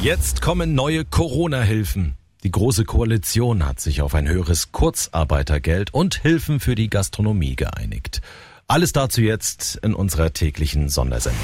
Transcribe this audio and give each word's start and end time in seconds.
Jetzt 0.00 0.42
kommen 0.42 0.76
neue 0.76 1.04
Corona-Hilfen. 1.04 2.14
Die 2.44 2.52
Große 2.52 2.84
Koalition 2.84 3.66
hat 3.66 3.80
sich 3.80 4.00
auf 4.00 4.14
ein 4.14 4.28
höheres 4.28 4.70
Kurzarbeitergeld 4.70 5.92
und 5.92 6.14
Hilfen 6.14 6.60
für 6.60 6.76
die 6.76 6.88
Gastronomie 6.88 7.56
geeinigt. 7.56 8.20
Alles 8.68 8.92
dazu 8.92 9.20
jetzt 9.20 9.74
in 9.82 9.94
unserer 9.94 10.32
täglichen 10.32 10.88
Sondersendung. 10.88 11.42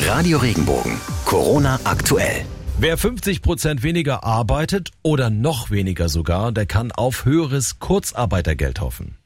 Radio 0.00 0.38
Regenbogen. 0.38 0.98
Corona 1.26 1.78
aktuell. 1.84 2.46
Wer 2.78 2.96
50 2.96 3.42
Prozent 3.42 3.82
weniger 3.82 4.24
arbeitet 4.24 4.90
oder 5.02 5.28
noch 5.28 5.70
weniger 5.70 6.08
sogar, 6.08 6.52
der 6.52 6.64
kann 6.64 6.90
auf 6.90 7.26
höheres 7.26 7.80
Kurzarbeitergeld 7.80 8.80
hoffen. 8.80 9.18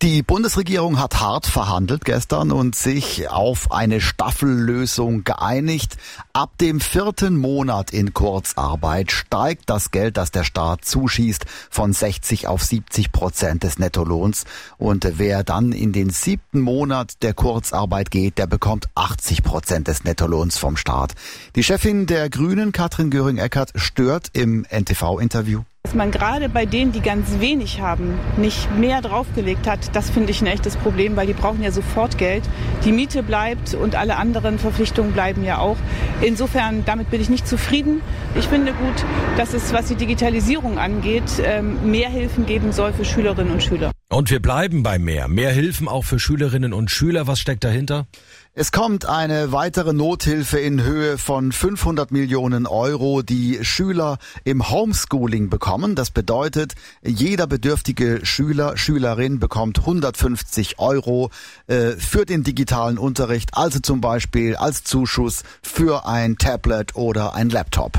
Die 0.00 0.22
Bundesregierung 0.22 1.00
hat 1.00 1.18
hart 1.18 1.46
verhandelt 1.46 2.04
gestern 2.04 2.52
und 2.52 2.76
sich 2.76 3.28
auf 3.30 3.72
eine 3.72 4.00
Staffellösung 4.00 5.24
geeinigt. 5.24 5.96
Ab 6.32 6.52
dem 6.60 6.80
vierten 6.80 7.36
Monat 7.36 7.90
in 7.90 8.14
Kurzarbeit 8.14 9.10
steigt 9.10 9.68
das 9.68 9.90
Geld, 9.90 10.16
das 10.16 10.30
der 10.30 10.44
Staat 10.44 10.84
zuschießt, 10.84 11.46
von 11.68 11.92
60 11.92 12.46
auf 12.46 12.62
70 12.62 13.10
Prozent 13.10 13.64
des 13.64 13.80
Nettolohns. 13.80 14.44
Und 14.76 15.04
wer 15.18 15.42
dann 15.42 15.72
in 15.72 15.92
den 15.92 16.10
siebten 16.10 16.60
Monat 16.60 17.20
der 17.22 17.34
Kurzarbeit 17.34 18.12
geht, 18.12 18.38
der 18.38 18.46
bekommt 18.46 18.88
80 18.94 19.42
Prozent 19.42 19.88
des 19.88 20.04
Nettolohns 20.04 20.58
vom 20.58 20.76
Staat. 20.76 21.16
Die 21.56 21.64
Chefin 21.64 22.06
der 22.06 22.30
Grünen, 22.30 22.70
Katrin 22.70 23.10
Göring-Eckert, 23.10 23.72
stört 23.74 24.30
im 24.32 24.64
NTV-Interview. 24.70 25.64
Dass 25.84 25.94
man 25.94 26.10
gerade 26.10 26.48
bei 26.48 26.66
denen, 26.66 26.92
die 26.92 27.00
ganz 27.00 27.40
wenig 27.40 27.80
haben, 27.80 28.18
nicht 28.36 28.70
mehr 28.76 29.00
draufgelegt 29.00 29.66
hat, 29.66 29.94
das 29.94 30.10
finde 30.10 30.32
ich 30.32 30.42
ein 30.42 30.46
echtes 30.46 30.76
Problem, 30.76 31.16
weil 31.16 31.26
die 31.26 31.32
brauchen 31.32 31.62
ja 31.62 31.70
sofort 31.70 32.18
Geld. 32.18 32.42
Die 32.84 32.92
Miete 32.92 33.22
bleibt 33.22 33.74
und 33.74 33.94
alle 33.94 34.16
anderen 34.16 34.58
Verpflichtungen 34.58 35.12
bleiben 35.12 35.44
ja 35.44 35.58
auch. 35.58 35.78
Insofern, 36.20 36.84
damit 36.84 37.10
bin 37.10 37.20
ich 37.22 37.30
nicht 37.30 37.48
zufrieden. 37.48 38.02
Ich 38.34 38.46
finde 38.46 38.72
gut, 38.72 39.04
dass 39.38 39.54
es, 39.54 39.72
was 39.72 39.86
die 39.86 39.94
Digitalisierung 39.94 40.78
angeht, 40.78 41.24
ähm, 41.42 41.90
mehr 41.90 42.10
Hilfen 42.10 42.44
geben 42.44 42.72
soll 42.72 42.92
für 42.92 43.04
Schülerinnen 43.04 43.52
und 43.52 43.62
Schüler. 43.62 43.92
Und 44.10 44.30
wir 44.30 44.40
bleiben 44.40 44.82
bei 44.82 44.98
mehr. 44.98 45.28
Mehr 45.28 45.52
Hilfen 45.52 45.86
auch 45.86 46.04
für 46.04 46.18
Schülerinnen 46.18 46.72
und 46.72 46.90
Schüler. 46.90 47.26
Was 47.26 47.40
steckt 47.40 47.62
dahinter? 47.64 48.06
Es 48.60 48.72
kommt 48.72 49.06
eine 49.06 49.52
weitere 49.52 49.92
Nothilfe 49.92 50.58
in 50.58 50.82
Höhe 50.82 51.16
von 51.16 51.52
500 51.52 52.10
Millionen 52.10 52.66
Euro, 52.66 53.22
die 53.22 53.60
Schüler 53.62 54.18
im 54.42 54.68
Homeschooling 54.68 55.48
bekommen. 55.48 55.94
Das 55.94 56.10
bedeutet, 56.10 56.74
jeder 57.06 57.46
bedürftige 57.46 58.26
Schüler, 58.26 58.76
Schülerin 58.76 59.38
bekommt 59.38 59.78
150 59.78 60.80
Euro 60.80 61.30
äh, 61.68 61.92
für 61.92 62.26
den 62.26 62.42
digitalen 62.42 62.98
Unterricht, 62.98 63.50
also 63.52 63.78
zum 63.78 64.00
Beispiel 64.00 64.56
als 64.56 64.82
Zuschuss 64.82 65.44
für 65.62 66.08
ein 66.08 66.36
Tablet 66.36 66.96
oder 66.96 67.36
ein 67.36 67.50
Laptop. 67.50 67.92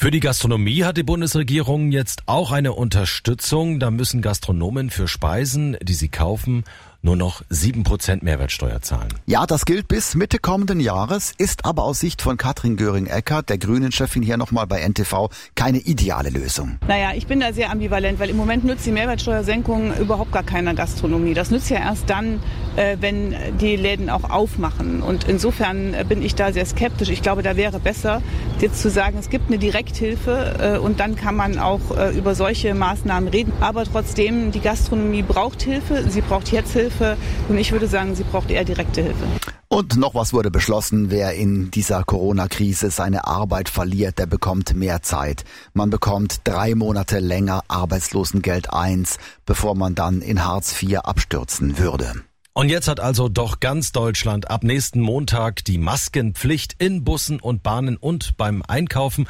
Für 0.00 0.12
die 0.12 0.20
Gastronomie 0.20 0.84
hat 0.84 0.96
die 0.96 1.02
Bundesregierung 1.02 1.90
jetzt 1.90 2.22
auch 2.26 2.52
eine 2.52 2.72
Unterstützung. 2.72 3.80
Da 3.80 3.90
müssen 3.90 4.22
Gastronomen 4.22 4.90
für 4.90 5.08
Speisen, 5.08 5.76
die 5.82 5.94
sie 5.94 6.08
kaufen, 6.08 6.62
nur 7.02 7.16
noch 7.16 7.42
7% 7.50 8.24
Mehrwertsteuer 8.24 8.82
zahlen. 8.82 9.14
Ja, 9.26 9.46
das 9.46 9.64
gilt 9.64 9.86
bis 9.86 10.16
Mitte 10.16 10.38
kommenden 10.38 10.80
Jahres, 10.80 11.32
ist 11.38 11.64
aber 11.64 11.84
aus 11.84 12.00
Sicht 12.00 12.22
von 12.22 12.36
Katrin 12.36 12.76
Göring-Eckert, 12.76 13.48
der 13.48 13.58
Grünen-Chefin 13.58 14.22
hier 14.22 14.36
nochmal 14.36 14.66
bei 14.66 14.80
NTV, 14.80 15.28
keine 15.54 15.78
ideale 15.78 16.30
Lösung. 16.30 16.78
Naja, 16.88 17.12
ich 17.14 17.28
bin 17.28 17.38
da 17.38 17.52
sehr 17.52 17.70
ambivalent, 17.70 18.18
weil 18.18 18.30
im 18.30 18.36
Moment 18.36 18.64
nützt 18.64 18.84
die 18.84 18.90
Mehrwertsteuersenkung 18.90 19.96
überhaupt 19.96 20.32
gar 20.32 20.42
keiner 20.42 20.74
Gastronomie. 20.74 21.34
Das 21.34 21.52
nützt 21.52 21.70
ja 21.70 21.78
erst 21.78 22.10
dann, 22.10 22.40
äh, 22.74 22.96
wenn 23.00 23.34
die 23.60 23.76
Läden 23.76 24.10
auch 24.10 24.28
aufmachen. 24.28 25.00
Und 25.00 25.24
insofern 25.28 25.94
äh, 25.94 26.04
bin 26.08 26.20
ich 26.20 26.34
da 26.34 26.52
sehr 26.52 26.66
skeptisch. 26.66 27.10
Ich 27.10 27.22
glaube, 27.22 27.42
da 27.42 27.56
wäre 27.56 27.78
besser, 27.78 28.22
jetzt 28.60 28.82
zu 28.82 28.90
sagen, 28.90 29.18
es 29.18 29.30
gibt 29.30 29.46
eine 29.48 29.58
Direkthilfe 29.58 30.76
äh, 30.76 30.78
und 30.78 30.98
dann 30.98 31.14
kann 31.14 31.36
man 31.36 31.58
auch 31.58 31.78
über 32.14 32.34
solche 32.34 32.74
Maßnahmen 32.74 33.28
reden. 33.28 33.52
Aber 33.60 33.84
trotzdem, 33.84 34.50
die 34.52 34.60
Gastronomie 34.60 35.22
braucht 35.22 35.62
Hilfe, 35.62 36.04
sie 36.08 36.20
braucht 36.20 36.50
jetzt 36.50 36.72
Hilfe. 36.72 36.87
Hilfe. 36.88 37.16
Und 37.48 37.58
ich 37.58 37.72
würde 37.72 37.86
sagen, 37.86 38.14
sie 38.14 38.24
braucht 38.24 38.50
eher 38.50 38.64
direkte 38.64 39.02
Hilfe. 39.02 39.24
Und 39.68 39.96
noch 39.96 40.14
was 40.14 40.32
wurde 40.32 40.50
beschlossen, 40.50 41.10
wer 41.10 41.34
in 41.34 41.70
dieser 41.70 42.02
Corona-Krise 42.02 42.90
seine 42.90 43.26
Arbeit 43.26 43.68
verliert, 43.68 44.18
der 44.18 44.26
bekommt 44.26 44.74
mehr 44.74 45.02
Zeit. 45.02 45.44
Man 45.74 45.90
bekommt 45.90 46.40
drei 46.44 46.74
Monate 46.74 47.18
länger 47.18 47.62
Arbeitslosengeld 47.68 48.72
1, 48.72 49.18
bevor 49.44 49.74
man 49.74 49.94
dann 49.94 50.22
in 50.22 50.44
Hartz 50.44 50.82
IV 50.82 51.00
abstürzen 51.00 51.78
würde. 51.78 52.12
Und 52.54 52.70
jetzt 52.70 52.88
hat 52.88 52.98
also 52.98 53.28
doch 53.28 53.60
ganz 53.60 53.92
Deutschland 53.92 54.50
ab 54.50 54.64
nächsten 54.64 55.00
Montag 55.00 55.64
die 55.64 55.78
Maskenpflicht 55.78 56.74
in 56.78 57.04
Bussen 57.04 57.38
und 57.38 57.62
Bahnen 57.62 57.96
und 57.96 58.36
beim 58.36 58.62
Einkaufen. 58.66 59.28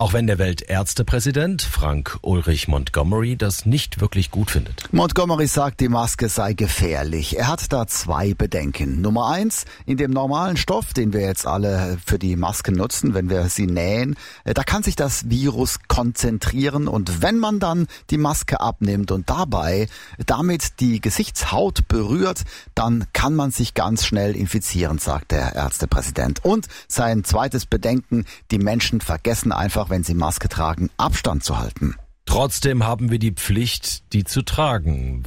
Auch 0.00 0.14
wenn 0.14 0.26
der 0.26 0.38
Weltärztepräsident 0.38 1.60
Frank 1.60 2.18
Ulrich 2.22 2.68
Montgomery 2.68 3.36
das 3.36 3.66
nicht 3.66 4.00
wirklich 4.00 4.30
gut 4.30 4.50
findet. 4.50 4.90
Montgomery 4.94 5.46
sagt, 5.46 5.80
die 5.80 5.90
Maske 5.90 6.30
sei 6.30 6.54
gefährlich. 6.54 7.36
Er 7.36 7.48
hat 7.48 7.70
da 7.70 7.86
zwei 7.86 8.32
Bedenken. 8.32 9.02
Nummer 9.02 9.28
eins, 9.28 9.66
in 9.84 9.98
dem 9.98 10.10
normalen 10.10 10.56
Stoff, 10.56 10.94
den 10.94 11.12
wir 11.12 11.20
jetzt 11.20 11.46
alle 11.46 11.98
für 12.02 12.18
die 12.18 12.36
Masken 12.36 12.76
nutzen, 12.76 13.12
wenn 13.12 13.28
wir 13.28 13.50
sie 13.50 13.66
nähen, 13.66 14.16
äh, 14.44 14.54
da 14.54 14.62
kann 14.62 14.82
sich 14.82 14.96
das 14.96 15.28
Virus 15.28 15.80
konzentrieren 15.86 16.88
und 16.88 17.20
wenn 17.20 17.36
man 17.36 17.60
dann 17.60 17.86
die 18.08 18.16
Maske 18.16 18.58
abnimmt 18.58 19.12
und 19.12 19.28
dabei 19.28 19.86
damit 20.24 20.80
die 20.80 21.02
Gesichtshaut 21.02 21.88
berührt, 21.88 22.44
dann 22.74 23.04
kann 23.12 23.34
man 23.34 23.50
sich 23.50 23.74
ganz 23.74 24.06
schnell 24.06 24.34
infizieren, 24.34 24.96
sagt 24.96 25.32
der 25.32 25.54
Ärztepräsident. 25.56 26.42
Und 26.42 26.68
sein 26.88 27.22
zweites 27.22 27.66
Bedenken, 27.66 28.24
die 28.50 28.58
Menschen 28.58 29.02
vergessen 29.02 29.52
einfach, 29.52 29.89
wenn 29.90 30.04
sie 30.04 30.14
Maske 30.14 30.48
tragen, 30.48 30.90
Abstand 30.96 31.44
zu 31.44 31.58
halten. 31.58 31.96
Trotzdem 32.30 32.86
haben 32.86 33.10
wir 33.10 33.18
die 33.18 33.32
Pflicht, 33.32 34.12
die 34.12 34.22
zu 34.22 34.42
tragen. 34.42 35.24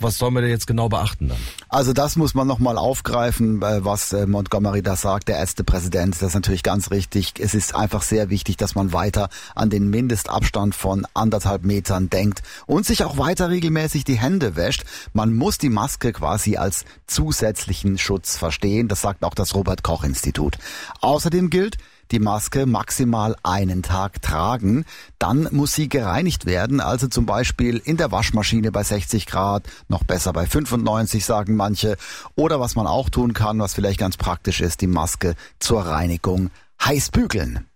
Was 0.00 0.16
sollen 0.16 0.32
wir 0.32 0.40
da 0.40 0.48
jetzt 0.48 0.66
genau 0.66 0.88
beachten 0.88 1.28
dann? 1.28 1.36
Also 1.68 1.92
das 1.92 2.16
muss 2.16 2.32
man 2.32 2.46
nochmal 2.46 2.78
aufgreifen, 2.78 3.60
äh, 3.60 3.84
was 3.84 4.14
äh, 4.14 4.26
Montgomery 4.26 4.80
da 4.80 4.96
sagt, 4.96 5.28
der 5.28 5.36
Ärztepräsident. 5.36 6.14
Das 6.14 6.28
ist 6.28 6.34
natürlich 6.34 6.62
ganz 6.62 6.90
richtig. 6.90 7.34
Es 7.38 7.54
ist 7.54 7.74
einfach 7.74 8.00
sehr 8.00 8.30
wichtig, 8.30 8.56
dass 8.56 8.74
man 8.74 8.94
weiter 8.94 9.28
an 9.54 9.68
den 9.68 9.90
Mindestabstand 9.90 10.74
von 10.74 11.06
anderthalb 11.12 11.62
Metern 11.62 12.08
denkt 12.08 12.42
und 12.66 12.86
sich 12.86 13.04
auch 13.04 13.18
weiter 13.18 13.50
regelmäßig 13.50 14.04
die 14.04 14.18
Hände 14.18 14.56
wäscht. 14.56 14.84
Man 15.12 15.34
muss 15.34 15.58
die 15.58 15.68
Maske 15.68 16.10
quasi 16.14 16.56
als 16.56 16.86
zusätzlichen 17.06 17.98
Schutz 17.98 18.38
verstehen. 18.38 18.88
Das 18.88 19.02
sagt 19.02 19.24
auch 19.24 19.34
das 19.34 19.54
Robert 19.54 19.82
Koch 19.82 20.04
Institut. 20.04 20.56
Außerdem 21.02 21.50
gilt, 21.50 21.76
die 22.10 22.18
Maske 22.18 22.66
maximal 22.66 23.36
einen 23.42 23.82
Tag 23.82 24.22
tragen. 24.22 24.84
Dann 25.18 25.48
muss 25.52 25.74
sie 25.74 25.88
gereinigt 25.88 26.46
werden, 26.46 26.80
also 26.80 27.06
zum 27.06 27.26
Beispiel 27.26 27.80
in 27.84 27.96
der 27.96 28.12
Waschmaschine 28.12 28.72
bei 28.72 28.82
60 28.82 29.26
Grad, 29.26 29.64
noch 29.88 30.04
besser 30.04 30.32
bei 30.32 30.46
95 30.46 31.24
sagen 31.24 31.56
manche. 31.56 31.96
Oder 32.34 32.60
was 32.60 32.76
man 32.76 32.86
auch 32.86 33.08
tun 33.10 33.32
kann, 33.32 33.58
was 33.58 33.74
vielleicht 33.74 34.00
ganz 34.00 34.16
praktisch 34.16 34.60
ist, 34.60 34.80
die 34.80 34.86
Maske 34.86 35.34
zur 35.58 35.82
Reinigung 35.82 36.50
heiß 36.84 37.10
bügeln. 37.10 37.69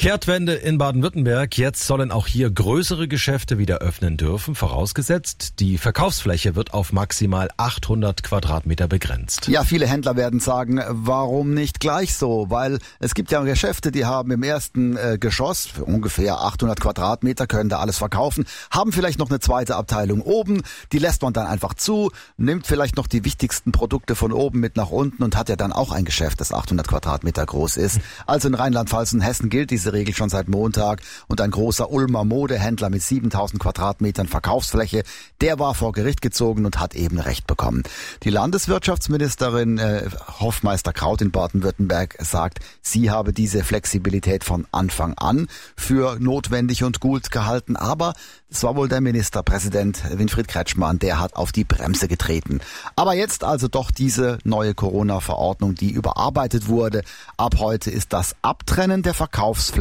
Kehrtwende 0.00 0.54
in 0.54 0.78
Baden-Württemberg. 0.78 1.58
Jetzt 1.58 1.84
sollen 1.84 2.12
auch 2.12 2.28
hier 2.28 2.48
größere 2.52 3.08
Geschäfte 3.08 3.58
wieder 3.58 3.78
öffnen 3.78 4.16
dürfen, 4.16 4.54
vorausgesetzt, 4.54 5.54
die 5.58 5.76
Verkaufsfläche 5.76 6.54
wird 6.54 6.72
auf 6.72 6.92
maximal 6.92 7.48
800 7.56 8.22
Quadratmeter 8.22 8.86
begrenzt. 8.86 9.48
Ja, 9.48 9.64
viele 9.64 9.88
Händler 9.88 10.14
werden 10.14 10.38
sagen, 10.38 10.80
warum 10.88 11.52
nicht 11.52 11.80
gleich 11.80 12.14
so? 12.14 12.46
Weil 12.48 12.78
es 13.00 13.14
gibt 13.14 13.32
ja 13.32 13.40
Geschäfte, 13.40 13.90
die 13.90 14.04
haben 14.04 14.30
im 14.30 14.44
ersten 14.44 14.96
äh, 14.96 15.18
Geschoss 15.18 15.66
für 15.66 15.84
ungefähr 15.84 16.42
800 16.42 16.78
Quadratmeter, 16.78 17.48
können 17.48 17.68
da 17.68 17.80
alles 17.80 17.98
verkaufen, 17.98 18.46
haben 18.70 18.92
vielleicht 18.92 19.18
noch 19.18 19.30
eine 19.30 19.40
zweite 19.40 19.74
Abteilung 19.74 20.20
oben, 20.20 20.62
die 20.92 20.98
lässt 20.98 21.22
man 21.22 21.32
dann 21.32 21.48
einfach 21.48 21.74
zu, 21.74 22.12
nimmt 22.36 22.68
vielleicht 22.68 22.96
noch 22.96 23.08
die 23.08 23.24
wichtigsten 23.24 23.72
Produkte 23.72 24.14
von 24.14 24.30
oben 24.30 24.60
mit 24.60 24.76
nach 24.76 24.90
unten 24.90 25.24
und 25.24 25.36
hat 25.36 25.48
ja 25.48 25.56
dann 25.56 25.72
auch 25.72 25.90
ein 25.90 26.04
Geschäft, 26.04 26.40
das 26.40 26.52
800 26.52 26.86
Quadratmeter 26.86 27.44
groß 27.44 27.78
ist. 27.78 27.98
Also 28.26 28.46
in 28.46 28.54
Rheinland-Pfalz 28.54 29.12
und 29.12 29.22
Hessen 29.22 29.50
gilt 29.50 29.72
diese 29.72 29.87
diese 29.88 29.94
Regel 29.94 30.14
schon 30.14 30.28
seit 30.28 30.48
Montag 30.48 31.00
und 31.28 31.40
ein 31.40 31.50
großer 31.50 31.90
Ulmer 31.90 32.24
Modehändler 32.24 32.90
mit 32.90 33.02
7000 33.02 33.60
Quadratmetern 33.60 34.28
Verkaufsfläche, 34.28 35.02
der 35.40 35.58
war 35.58 35.74
vor 35.74 35.92
Gericht 35.92 36.20
gezogen 36.20 36.66
und 36.66 36.78
hat 36.78 36.94
eben 36.94 37.18
Recht 37.18 37.46
bekommen. 37.46 37.84
Die 38.22 38.30
Landeswirtschaftsministerin 38.30 39.78
äh, 39.78 40.10
Hofmeister 40.40 40.92
Kraut 40.92 41.22
in 41.22 41.30
Baden-Württemberg 41.30 42.16
sagt, 42.20 42.58
sie 42.82 43.10
habe 43.10 43.32
diese 43.32 43.64
Flexibilität 43.64 44.44
von 44.44 44.66
Anfang 44.72 45.14
an 45.14 45.48
für 45.76 46.18
notwendig 46.20 46.84
und 46.84 47.00
gut 47.00 47.30
gehalten, 47.30 47.76
aber 47.76 48.12
es 48.50 48.62
war 48.62 48.76
wohl 48.76 48.88
der 48.88 49.00
Ministerpräsident 49.00 50.02
Winfried 50.18 50.48
Kretschmann, 50.48 50.98
der 50.98 51.20
hat 51.20 51.36
auf 51.36 51.52
die 51.52 51.64
Bremse 51.64 52.08
getreten. 52.08 52.60
Aber 52.96 53.14
jetzt 53.14 53.44
also 53.44 53.68
doch 53.68 53.90
diese 53.90 54.38
neue 54.44 54.74
Corona-Verordnung, 54.74 55.74
die 55.74 55.90
überarbeitet 55.90 56.68
wurde. 56.68 57.02
Ab 57.36 57.56
heute 57.58 57.90
ist 57.90 58.12
das 58.12 58.36
Abtrennen 58.42 59.02
der 59.02 59.14
Verkaufsfläche 59.14 59.77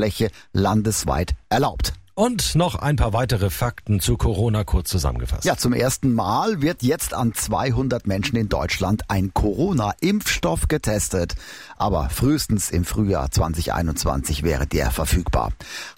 landesweit 0.54 1.34
erlaubt. 1.50 1.94
Und 2.18 2.56
noch 2.56 2.74
ein 2.74 2.96
paar 2.96 3.14
weitere 3.14 3.52
Fakten 3.52 4.00
zu 4.00 4.18
Corona 4.18 4.64
kurz 4.64 4.90
zusammengefasst. 4.90 5.46
Ja, 5.46 5.56
zum 5.56 5.72
ersten 5.72 6.16
Mal 6.16 6.64
wird 6.64 6.82
jetzt 6.82 7.14
an 7.14 7.36
200 7.36 8.08
Menschen 8.08 8.38
in 8.38 8.50
Deutschland 8.50 9.04
ein 9.08 9.36
Corona-Impfstoff 9.36 10.68
getestet. 10.68 11.36
Aber 11.78 12.10
frühestens 12.10 12.72
im 12.72 12.86
Frühjahr 12.86 13.30
2021 13.30 14.42
wäre 14.42 14.66
der 14.66 14.90
verfügbar. 14.90 15.52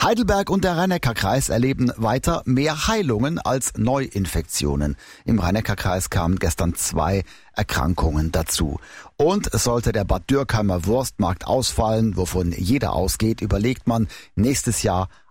Heidelberg 0.04 0.50
und 0.50 0.66
der 0.66 0.76
Rhein-Neckar-Kreis 0.76 1.48
erleben 1.48 1.90
weiter 1.96 2.42
mehr 2.44 2.90
Heilungen 2.90 3.40
als 3.40 3.78
Neuinfektionen. 3.78 4.98
Im 5.24 5.40
Rhein-Neckar-Kreis 5.40 6.10
kamen 6.10 6.38
gestern 6.38 6.76
zwei 6.76 7.24
Erkrankungen 7.54 8.34
dazu. 8.34 8.82
Und 9.16 9.50
sollte 9.58 9.94
der 9.94 10.04
Bad 10.04 10.30
Dürkheimer 10.30 10.86
Wurstmarkt 10.86 11.48
ausfallen, 11.48 12.18
wovon 12.18 12.52
jeder 12.52 12.92
ausgeht, 12.92 13.40
überlegt 13.40 13.88
man 13.88 14.10
nächstes 14.36 14.84
Jahr 14.84 15.08